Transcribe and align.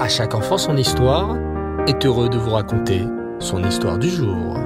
À 0.00 0.08
chaque 0.08 0.34
enfant 0.34 0.56
son 0.56 0.78
histoire 0.78 1.36
est 1.86 2.06
heureux 2.06 2.30
de 2.30 2.38
vous 2.38 2.52
raconter 2.52 3.04
son 3.38 3.62
histoire 3.62 3.98
du 3.98 4.08
jour. 4.08 4.56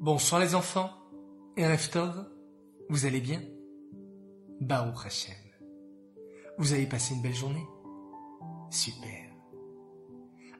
Bonsoir 0.00 0.40
les 0.40 0.54
enfants, 0.54 0.88
et 1.58 1.66
vous 2.88 3.04
allez 3.04 3.20
bien? 3.20 3.42
Baruch 4.62 5.04
Hashem. 5.04 5.34
Vous 6.56 6.72
avez 6.72 6.86
passé 6.86 7.14
une 7.14 7.20
belle 7.20 7.34
journée? 7.34 7.66
Super. 8.70 9.30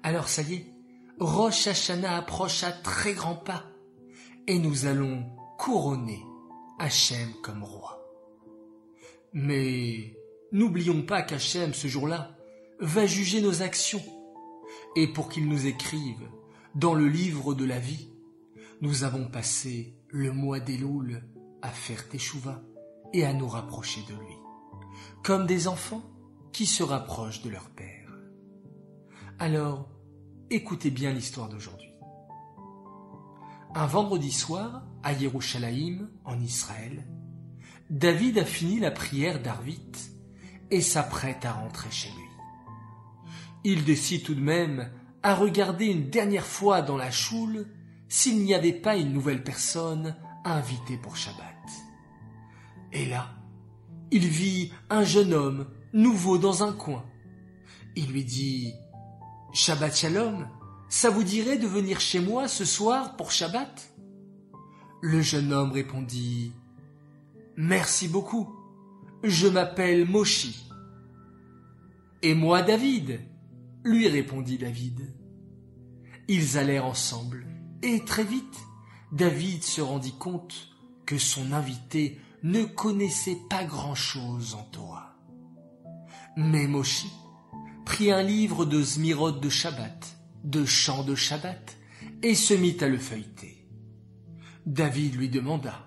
Alors 0.03 0.29
ça 0.29 0.43
y 0.43 0.57
est, 0.57 0.66
Rosh 1.19 1.69
Hashanah 1.69 2.19
approche 2.19 2.62
à 2.64 2.73
très 2.73 3.14
grands 3.14 3.35
pas 3.35 3.62
et 4.46 4.59
nous 4.59 4.85
allons 4.85 5.25
couronner 5.57 6.23
Hachem 6.79 7.30
comme 7.43 7.64
roi. 7.64 8.04
Mais 9.34 10.16
n'oublions 10.52 11.02
pas 11.02 11.23
qu'Hachem, 11.23 11.75
ce 11.75 11.88
jour-là, 11.88 12.37
va 12.79 13.05
juger 13.05 13.42
nos 13.42 13.62
actions. 13.62 14.02
Et 14.97 15.09
pour 15.09 15.29
qu'il 15.29 15.48
nous 15.48 15.66
écrive 15.66 16.29
dans 16.75 16.95
le 16.95 17.09
livre 17.09 17.55
de 17.55 17.65
la 17.65 17.80
vie, 17.80 18.11
nous 18.80 19.02
avons 19.05 19.27
passé 19.27 19.97
le 20.09 20.33
mois 20.33 20.61
d'Elul 20.61 21.25
à 21.62 21.69
faire 21.69 22.09
Teshuvah 22.09 22.62
et 23.12 23.25
à 23.25 23.33
nous 23.33 23.48
rapprocher 23.48 24.02
de 24.09 24.15
lui, 24.15 24.37
comme 25.23 25.47
des 25.47 25.66
enfants 25.66 26.03
qui 26.53 26.66
se 26.66 26.83
rapprochent 26.83 27.42
de 27.42 27.51
leur 27.51 27.70
père. 27.70 28.12
Alors, 29.41 29.89
écoutez 30.51 30.91
bien 30.91 31.12
l'histoire 31.12 31.48
d'aujourd'hui. 31.48 31.91
Un 33.75 33.87
vendredi 33.87 34.30
soir, 34.30 34.84
à 35.03 35.12
Yerushalayim, 35.12 36.09
en 36.25 36.41
Israël, 36.41 37.05
David 37.95 38.39
a 38.39 38.45
fini 38.45 38.80
la 38.80 38.91
prière 38.91 39.41
d'Arvit 39.41 39.79
et 40.73 40.81
s'apprête 40.81 41.45
à 41.45 41.53
rentrer 41.53 41.92
chez 41.92 42.09
lui. 42.09 43.28
Il 43.62 43.84
décide 43.84 44.25
tout 44.25 44.34
de 44.34 44.41
même 44.41 44.91
à 45.23 45.36
regarder 45.36 45.86
une 45.86 46.11
dernière 46.11 46.45
fois 46.45 46.83
dans 46.83 46.97
la 46.97 47.12
choule 47.12 47.69
s'il 48.09 48.42
n'y 48.42 48.53
avait 48.53 48.73
pas 48.73 48.97
une 48.97 49.12
nouvelle 49.12 49.45
personne 49.45 50.17
à 50.42 50.56
inviter 50.56 50.97
pour 50.97 51.17
Shabbat. 51.17 51.55
Et 52.92 53.06
là, 53.06 53.31
il 54.11 54.27
vit 54.27 54.73
un 54.91 55.05
jeune 55.05 55.33
homme 55.33 55.69
nouveau 55.92 56.36
dans 56.36 56.64
un 56.64 56.73
coin. 56.73 57.05
Il 57.95 58.11
lui 58.11 58.25
dit 58.25 58.73
Shabbat 59.53 59.95
Shalom, 59.95 60.48
ça 60.89 61.11
vous 61.11 61.23
dirait 61.23 61.58
de 61.58 61.69
venir 61.69 62.01
chez 62.01 62.19
moi 62.19 62.48
ce 62.48 62.64
soir 62.64 63.14
pour 63.14 63.31
Shabbat? 63.31 63.95
Le 65.01 65.23
jeune 65.23 65.53
homme 65.53 65.70
répondit 65.70 66.55
Merci 67.56 68.08
beaucoup. 68.08 68.48
Je 69.22 69.47
m'appelle 69.47 70.08
Moshi. 70.08 70.69
Et 72.22 72.34
moi 72.34 72.62
David, 72.62 73.20
lui 73.84 74.08
répondit 74.08 74.58
David. 74.58 75.14
Ils 76.28 76.56
allèrent 76.58 76.86
ensemble, 76.86 77.46
et 77.83 78.00
très 78.05 78.24
vite, 78.24 78.61
David 79.12 79.62
se 79.62 79.80
rendit 79.80 80.16
compte 80.19 80.69
que 81.05 81.19
son 81.19 81.52
invité 81.52 82.19
ne 82.42 82.64
connaissait 82.64 83.38
pas 83.50 83.64
grand-chose 83.64 84.55
en 84.55 84.62
Torah. 84.64 85.16
Mais 86.36 86.66
Moshi 86.66 87.11
prit 87.84 88.11
un 88.11 88.22
livre 88.22 88.64
de 88.64 88.83
Zmirot 88.83 89.33
de 89.33 89.48
Shabbat 89.48 90.14
de 90.44 90.66
chants 90.66 91.05
de 91.05 91.14
Shabbat 91.14 91.77
et 92.22 92.34
se 92.34 92.55
mit 92.55 92.77
à 92.80 92.89
le 92.89 92.98
feuilleter. 92.98 93.66
David 94.66 95.16
lui 95.16 95.28
demanda 95.28 95.86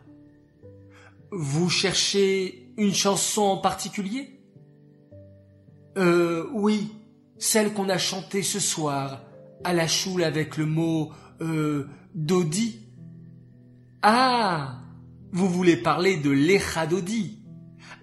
Vous 1.32 1.70
cherchez 1.70 2.72
une 2.78 2.94
chanson 2.94 3.42
en 3.42 3.58
particulier? 3.58 4.40
Euh, 5.98 6.48
oui, 6.54 6.92
celle 7.38 7.74
qu'on 7.74 7.90
a 7.90 7.98
chantée 7.98 8.44
ce 8.44 8.60
soir 8.60 9.24
à 9.64 9.74
la 9.74 9.88
choule 9.88 10.24
avec 10.24 10.58
le 10.58 10.66
mot 10.66 11.12
euh, 11.42 11.88
Dodi. 12.14 12.80
Ah 14.02 14.80
Vous 15.32 15.50
voulez 15.50 15.78
parler 15.78 16.18
de 16.18 16.30
l'Echa 16.30 16.86
Dodi 16.86 17.44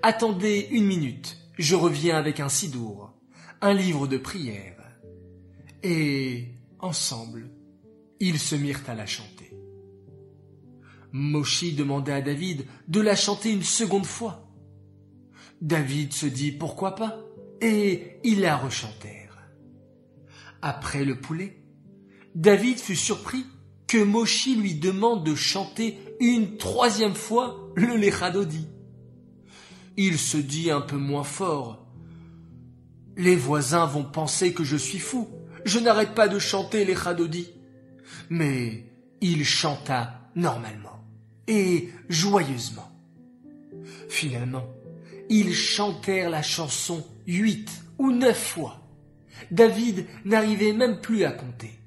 Attendez 0.03 0.69
une 0.71 0.87
minute, 0.87 1.39
je 1.57 1.75
reviens 1.75 2.17
avec 2.17 2.41
un 2.41 2.49
sidour, 2.51 3.15
un 3.61 3.73
livre 3.73 4.07
de 4.07 4.19
prière 4.19 4.75
et, 5.83 6.49
ensemble, 6.81 7.51
ils 8.19 8.39
se 8.39 8.55
mirent 8.55 8.83
à 8.89 8.95
la 8.95 9.07
chanter. 9.07 9.54
Moshi 11.17 11.73
demanda 11.73 12.17
à 12.17 12.21
David 12.21 12.67
de 12.89 13.01
la 13.01 13.15
chanter 13.15 13.53
une 13.53 13.63
seconde 13.63 14.05
fois. 14.05 14.51
David 15.63 16.13
se 16.13 16.27
dit 16.27 16.51
pourquoi 16.51 16.97
pas, 16.97 17.21
et 17.61 18.19
ils 18.25 18.41
la 18.41 18.57
rechantèrent. 18.57 19.39
Après 20.61 21.05
le 21.05 21.21
poulet, 21.21 21.63
David 22.35 22.79
fut 22.79 22.97
surpris 22.97 23.47
que 23.87 24.03
Moshi 24.03 24.57
lui 24.57 24.75
demande 24.75 25.25
de 25.25 25.37
chanter 25.37 25.97
une 26.19 26.57
troisième 26.57 27.15
fois 27.15 27.71
le 27.77 27.97
Lechadodi. 27.97 28.67
Il 29.97 30.19
se 30.19 30.37
dit 30.37 30.73
un 30.73 30.81
peu 30.81 30.97
moins 30.97 31.23
fort. 31.23 31.87
Les 33.17 33.37
voisins 33.37 33.87
vont 33.87 34.05
penser 34.05 34.53
que 34.53 34.65
je 34.65 34.77
suis 34.77 34.99
fou 34.99 35.29
je 35.65 35.79
n'arrête 35.79 36.15
pas 36.15 36.29
de 36.29 36.39
chanter 36.39 36.85
les. 36.85 36.97
Mais 38.29 38.85
il 39.21 39.45
chanta 39.45 40.31
normalement 40.35 41.04
et 41.47 41.91
joyeusement. 42.09 42.91
Finalement, 44.09 44.67
ils 45.29 45.55
chantèrent 45.55 46.31
la 46.31 46.43
chanson 46.43 47.05
huit 47.27 47.71
ou 47.99 48.13
neuf 48.13 48.39
fois. 48.39 48.81
David 49.51 50.07
n'arrivait 50.25 50.73
même 50.73 51.01
plus 51.01 51.25
à 51.25 51.33
compter. 51.33 51.79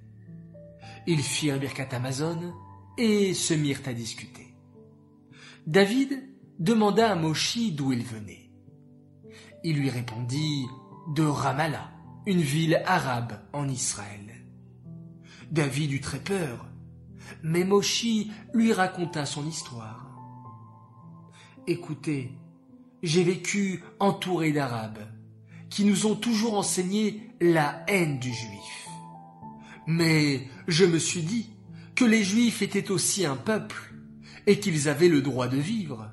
Ils 1.06 1.23
firent 1.23 1.59
Birkat 1.59 1.90
Amazon 1.91 2.53
et 2.97 3.34
se 3.34 3.53
mirent 3.53 3.81
à 3.85 3.94
discuter. 3.94 4.53
David 5.66 6.23
demanda 6.59 7.12
à 7.12 7.16
Moshi 7.16 7.72
d'où 7.72 7.94
il 7.94 8.03
venait. 8.03 8.50
Il 9.63 9.78
lui 9.78 9.90
répondit 9.90 10.66
de 11.13 11.23
Ramallah 11.23 11.91
une 12.25 12.41
ville 12.41 12.81
arabe 12.85 13.40
en 13.53 13.69
Israël. 13.69 14.35
David 15.50 15.94
eut 15.94 16.01
très 16.01 16.19
peur, 16.19 16.67
mais 17.44 17.64
Moshi 17.64 18.32
lui 18.54 18.74
raconta 18.74 19.26
son 19.26 19.48
histoire. 19.48 20.06
Écoutez, 21.68 22.32
j'ai 23.04 23.24
vécu 23.24 23.84
entouré 24.00 24.52
d'Arabes 24.52 25.08
qui 25.70 25.84
nous 25.84 26.06
ont 26.06 26.16
toujours 26.16 26.58
enseigné 26.58 27.30
la 27.42 27.84
haine 27.88 28.20
du 28.20 28.34
juif. 28.34 28.88
Mais 29.86 30.48
je 30.68 30.86
me 30.86 30.98
suis 30.98 31.22
dit 31.22 31.50
que 31.96 32.06
les 32.06 32.24
juifs 32.24 32.62
étaient 32.62 32.92
aussi 32.92 33.26
un 33.26 33.36
peuple 33.36 33.94
et 34.46 34.59
qu'ils 34.59 34.88
avaient 34.88 35.09
le 35.09 35.22
droit 35.22 35.48
de 35.48 35.58
vivre. 35.58 36.09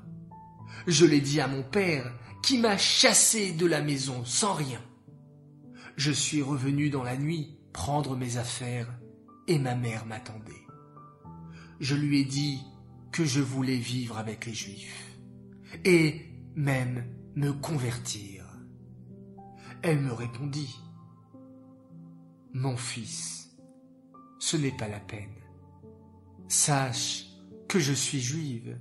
Je 0.87 1.05
l'ai 1.05 1.21
dit 1.21 1.39
à 1.39 1.47
mon 1.47 1.63
père 1.63 2.11
qui 2.43 2.57
m'a 2.57 2.77
chassé 2.77 3.53
de 3.53 3.65
la 3.65 3.81
maison 3.81 4.23
sans 4.25 4.53
rien 4.53 4.81
je 5.97 6.11
suis 6.11 6.41
revenu 6.41 6.89
dans 6.89 7.03
la 7.03 7.17
nuit 7.17 7.57
prendre 7.73 8.15
mes 8.15 8.37
affaires 8.37 8.87
et 9.47 9.59
ma 9.59 9.75
mère 9.75 10.05
m'attendait. 10.05 10.64
Je 11.79 11.95
lui 11.95 12.21
ai 12.21 12.25
dit 12.25 12.61
que 13.11 13.25
je 13.25 13.41
voulais 13.41 13.77
vivre 13.77 14.17
avec 14.17 14.45
les 14.45 14.53
Juifs 14.53 15.17
et 15.83 16.21
même 16.55 17.05
me 17.35 17.51
convertir. 17.51 18.45
Elle 19.81 19.99
me 19.99 20.13
répondit, 20.13 20.75
Mon 22.53 22.77
fils, 22.77 23.55
ce 24.39 24.57
n'est 24.57 24.75
pas 24.75 24.87
la 24.87 24.99
peine. 24.99 25.35
Sache 26.47 27.25
que 27.67 27.79
je 27.79 27.93
suis 27.93 28.21
juive 28.21 28.79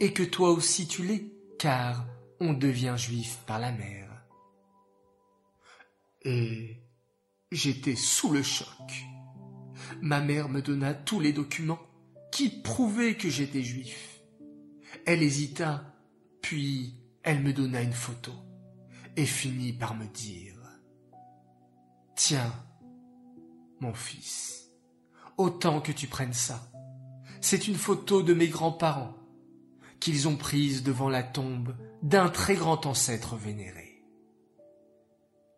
et 0.00 0.12
que 0.12 0.22
toi 0.22 0.50
aussi 0.50 0.86
tu 0.86 1.04
l'es, 1.04 1.32
car 1.58 2.06
on 2.40 2.52
devient 2.52 2.94
juif 2.96 3.38
par 3.46 3.58
la 3.58 3.72
mère. 3.72 4.08
Et 6.22 6.76
j'étais 7.50 7.96
sous 7.96 8.32
le 8.32 8.42
choc. 8.42 9.04
Ma 10.02 10.20
mère 10.20 10.48
me 10.48 10.62
donna 10.62 10.94
tous 10.94 11.20
les 11.20 11.32
documents 11.32 11.87
qui 12.38 12.50
prouvaient 12.50 13.16
que 13.16 13.28
j'étais 13.28 13.64
juif? 13.64 14.20
Elle 15.06 15.24
hésita, 15.24 15.92
puis 16.40 16.94
elle 17.24 17.42
me 17.42 17.52
donna 17.52 17.82
une 17.82 17.92
photo 17.92 18.30
et 19.16 19.26
finit 19.26 19.72
par 19.72 19.96
me 19.96 20.06
dire 20.06 20.54
Tiens, 22.14 22.54
mon 23.80 23.92
fils, 23.92 24.70
autant 25.36 25.80
que 25.80 25.90
tu 25.90 26.06
prennes 26.06 26.32
ça. 26.32 26.70
C'est 27.40 27.66
une 27.66 27.74
photo 27.74 28.22
de 28.22 28.34
mes 28.34 28.46
grands-parents 28.46 29.16
qu'ils 29.98 30.28
ont 30.28 30.36
prise 30.36 30.84
devant 30.84 31.08
la 31.08 31.24
tombe 31.24 31.76
d'un 32.04 32.28
très 32.28 32.54
grand 32.54 32.86
ancêtre 32.86 33.34
vénéré. 33.34 34.04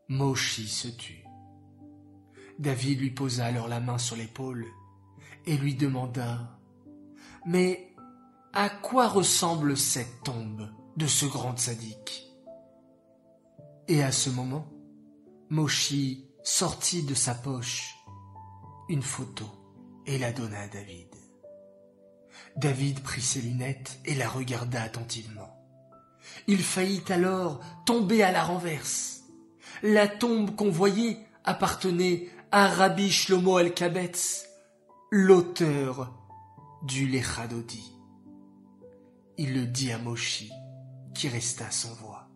Moshi 0.08 0.66
se 0.66 0.88
tut. 0.88 1.26
David 2.58 3.00
lui 3.00 3.10
posa 3.10 3.44
alors 3.44 3.68
la 3.68 3.80
main 3.80 3.98
sur 3.98 4.16
l'épaule 4.16 4.66
et 5.44 5.58
lui 5.58 5.74
demanda 5.74 6.56
Mais 7.46 7.94
à 8.52 8.68
quoi 8.68 9.08
ressemble 9.08 9.76
cette 9.76 10.22
tombe 10.22 10.68
de 10.96 11.06
ce 11.06 11.26
grand 11.26 11.58
sadique? 11.58 12.26
Et 13.88 14.02
à 14.02 14.12
ce 14.12 14.30
moment, 14.30 14.66
Moshi 15.48 16.26
sortit 16.42 17.02
de 17.02 17.14
sa 17.14 17.34
poche 17.34 17.96
une 18.88 19.02
photo 19.02 19.44
et 20.06 20.18
la 20.18 20.32
donna 20.32 20.60
à 20.60 20.68
David. 20.68 21.08
David 22.56 23.00
prit 23.00 23.22
ses 23.22 23.40
lunettes 23.40 24.00
et 24.04 24.14
la 24.14 24.28
regarda 24.28 24.82
attentivement. 24.82 25.56
Il 26.46 26.62
faillit 26.62 27.04
alors 27.08 27.60
tomber 27.86 28.22
à 28.22 28.32
la 28.32 28.42
renverse. 28.42 29.22
La 29.82 30.08
tombe 30.08 30.54
qu'on 30.56 30.70
voyait 30.70 31.18
appartenait 31.44 32.28
à 32.50 32.68
Rabbi 32.68 33.10
Shlomo 33.10 33.58
el-Kabetz, 33.58 34.46
l'auteur 35.10 36.19
du. 36.82 37.22
Il 39.36 39.54
le 39.54 39.66
dit 39.66 39.92
à 39.92 39.98
Moshi, 39.98 40.50
qui 41.14 41.28
resta 41.28 41.70
sans 41.70 41.94
voix. 41.94 42.28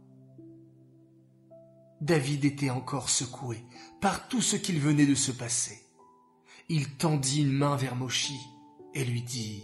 David 2.00 2.44
était 2.44 2.70
encore 2.70 3.08
secoué 3.08 3.64
par 4.00 4.28
tout 4.28 4.42
ce 4.42 4.56
qu'il 4.56 4.80
venait 4.80 5.06
de 5.06 5.14
se 5.14 5.32
passer. 5.32 5.80
Il 6.68 6.96
tendit 6.96 7.42
une 7.42 7.52
main 7.52 7.76
vers 7.76 7.96
Moshi 7.96 8.38
et 8.94 9.04
lui 9.04 9.22
dit 9.22 9.62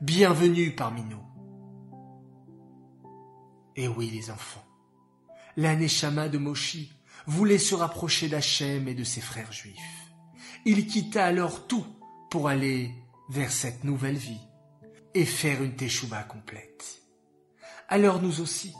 Bienvenue 0.00 0.74
parmi 0.74 1.02
nous. 1.02 1.22
Et 3.76 3.88
oui, 3.88 4.10
les 4.10 4.30
enfants, 4.30 4.64
l'Aneshama 5.56 6.28
de 6.28 6.38
Moshi 6.38 6.92
voulait 7.26 7.58
se 7.58 7.74
rapprocher 7.74 8.28
d'Hachem 8.28 8.86
et 8.88 8.94
de 8.94 9.04
ses 9.04 9.20
frères 9.20 9.52
juifs. 9.52 10.12
Il 10.64 10.86
quitta 10.86 11.24
alors 11.24 11.66
tout 11.66 11.86
pour 12.30 12.48
aller 12.48 12.94
vers 13.28 13.50
cette 13.50 13.84
nouvelle 13.84 14.16
vie 14.16 14.40
et 15.14 15.24
faire 15.24 15.62
une 15.62 15.76
teshuva 15.76 16.22
complète. 16.24 17.02
Alors 17.88 18.20
nous 18.20 18.40
aussi, 18.40 18.74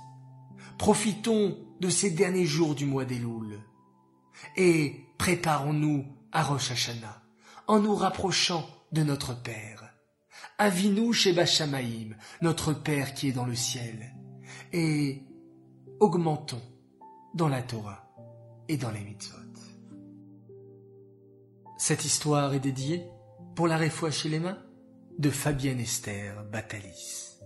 profitons 0.78 1.58
de 1.80 1.88
ces 1.88 2.10
derniers 2.10 2.46
jours 2.46 2.74
du 2.74 2.86
mois 2.86 3.04
des 3.04 3.18
Louls 3.18 3.60
et 4.56 5.06
préparons-nous 5.18 6.04
à 6.32 6.42
Rosh 6.42 6.72
Hashanah 6.72 7.22
en 7.66 7.80
nous 7.80 7.94
rapprochant 7.94 8.68
de 8.92 9.02
notre 9.02 9.40
Père. 9.42 9.94
Avinu 10.58 11.12
Sheba 11.12 11.44
notre 12.40 12.72
Père 12.72 13.14
qui 13.14 13.28
est 13.28 13.32
dans 13.32 13.44
le 13.44 13.54
ciel, 13.54 14.14
et 14.72 15.22
augmentons 16.00 16.62
dans 17.34 17.48
la 17.48 17.62
Torah 17.62 18.08
et 18.68 18.76
dans 18.76 18.90
les 18.90 19.00
mitzvot. 19.00 19.38
Cette 21.76 22.04
histoire 22.04 22.54
est 22.54 22.60
dédiée 22.60 23.04
pour 23.54 23.68
la 23.68 23.76
réfoua 23.76 24.10
chez 24.10 24.28
les 24.28 24.40
mains 24.40 24.58
de 25.18 25.30
Fabienne 25.30 25.80
Esther 25.80 26.44
Batalis. 26.50 27.38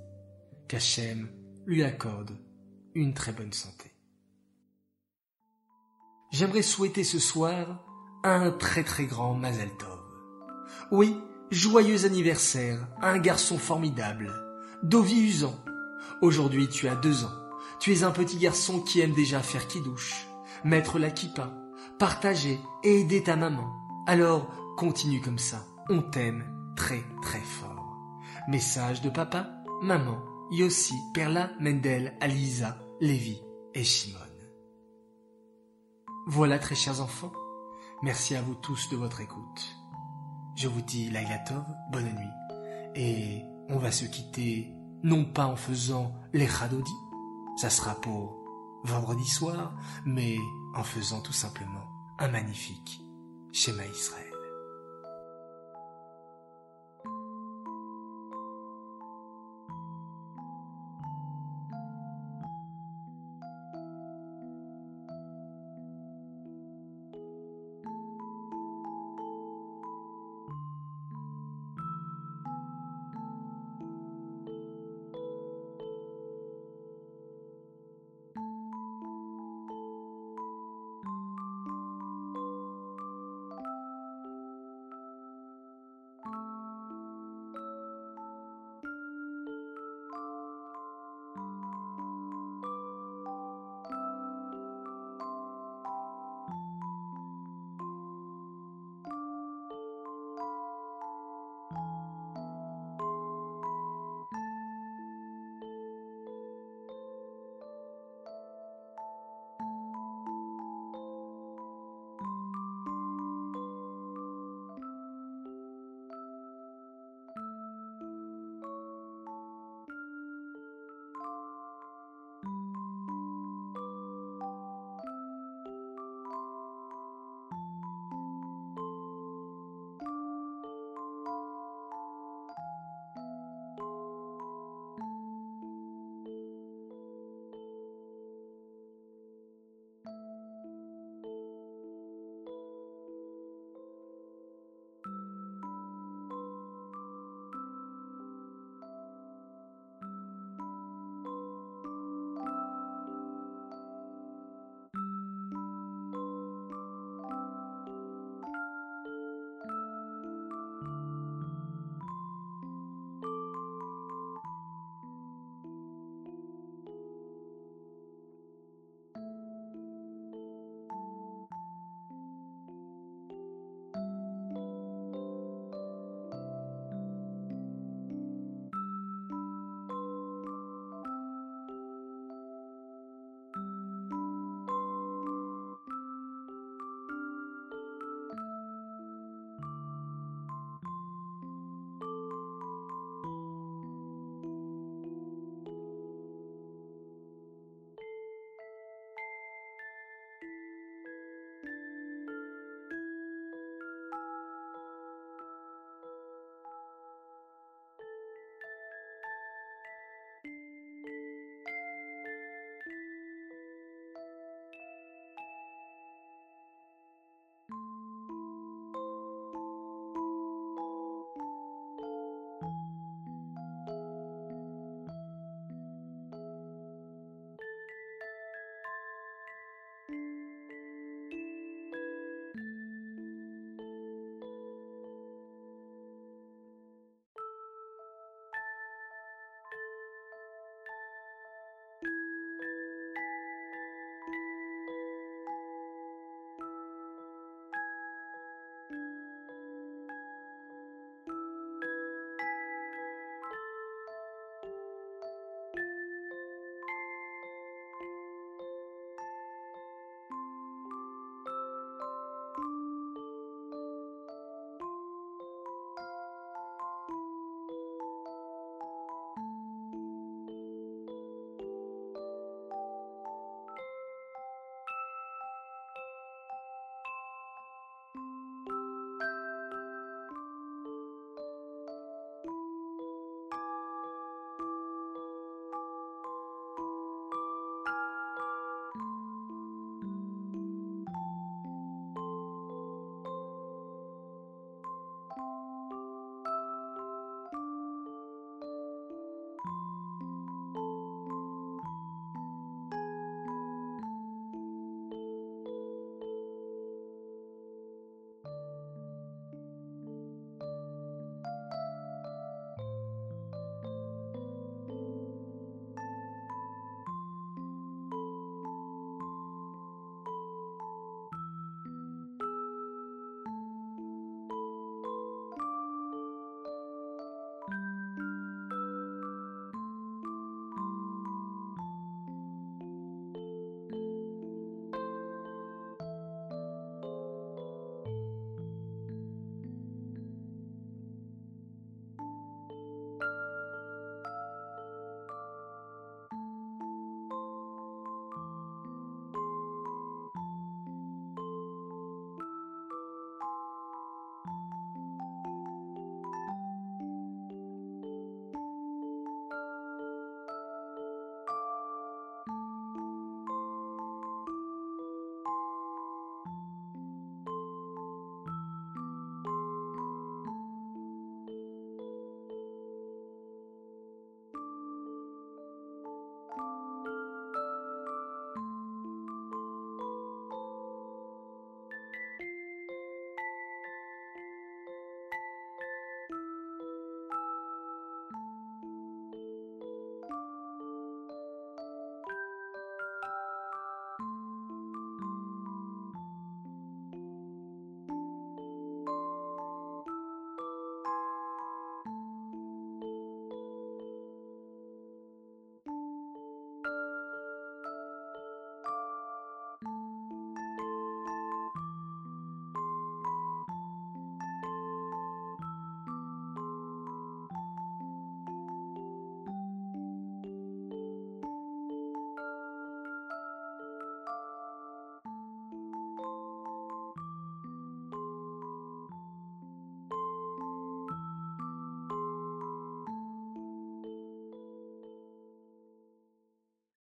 Qu'Hachem 0.67 1.29
lui 1.67 1.83
accorde 1.83 2.37
une 2.95 3.15
très 3.15 3.33
bonne 3.33 3.53
santé. 3.53 3.93
J'aimerais 6.31 6.63
souhaiter 6.63 7.05
ce 7.05 7.19
soir 7.19 7.85
un 8.25 8.51
très 8.51 8.85
très 8.85 9.05
grand 9.05 9.35
Mazel 9.35 9.71
Tov. 9.79 10.01
Oui, 10.91 11.17
joyeux 11.51 12.05
anniversaire 12.05 12.89
un 13.03 13.19
garçon 13.19 13.59
formidable, 13.59 14.33
Dovi 14.83 15.21
Usan. 15.21 15.55
Aujourd'hui 16.23 16.69
tu 16.69 16.89
as 16.89 16.97
deux 16.97 17.25
ans. 17.25 17.35
Tu 17.81 17.93
es 17.93 18.03
un 18.03 18.11
petit 18.11 18.39
garçon 18.39 18.81
qui 18.81 19.01
aime 19.01 19.15
déjà 19.15 19.41
faire 19.41 19.69
qui-douche, 19.69 20.27
mettre 20.65 20.99
la 20.99 21.11
kippa, 21.11 21.53
partager 21.99 22.59
et 22.83 23.01
aider 23.01 23.23
ta 23.23 23.37
maman. 23.37 23.73
Alors 24.07 24.51
continue 24.77 25.21
comme 25.21 25.39
ça, 25.39 25.65
on 25.89 26.03
t'aime 26.03 26.45
très 26.77 27.03
très 27.23 27.41
fort. 27.41 27.97
Message 28.49 29.03
de 29.03 29.11
papa, 29.11 29.51
maman, 29.83 30.19
Yossi, 30.51 30.95
Perla, 31.15 31.51
Mendel, 31.61 32.17
Alisa, 32.21 32.79
Lévi 33.01 33.41
et 33.75 33.85
Shimon. 33.85 34.19
Voilà 36.27 36.59
très 36.59 36.75
chers 36.75 37.01
enfants, 37.01 37.33
merci 38.03 38.35
à 38.35 38.43
vous 38.43 38.55
tous 38.55 38.91
de 38.91 38.97
votre 38.97 39.21
écoute. 39.21 39.77
Je 40.57 40.69
vous 40.69 40.83
dis 40.83 41.09
Lailatov, 41.11 41.65
bonne 41.93 42.13
nuit, 42.13 42.95
et 42.95 43.43
on 43.69 43.79
va 43.79 43.93
se 43.93 44.05
quitter 44.05 44.73
non 45.03 45.25
pas 45.25 45.47
en 45.47 45.57
faisant 45.57 46.15
les 46.33 46.49
ça 47.57 47.71
sera 47.71 47.95
pour 48.01 48.37
vendredi 48.85 49.27
soir, 49.27 49.75
mais 50.05 50.37
en 50.75 50.85
faisant 50.85 51.21
tout 51.21 51.33
simplement 51.33 51.85
un 52.19 52.29
magnifique 52.29 53.01
schéma 53.53 53.85
Israël. 53.87 54.28